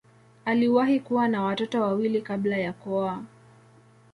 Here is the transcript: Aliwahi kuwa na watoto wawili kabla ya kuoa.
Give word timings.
Aliwahi 0.45 0.99
kuwa 0.99 1.27
na 1.27 1.43
watoto 1.43 1.81
wawili 1.81 2.21
kabla 2.21 2.57
ya 2.57 2.73
kuoa. 2.73 3.23